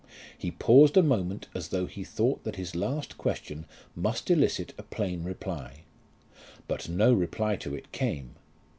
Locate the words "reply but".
5.23-6.89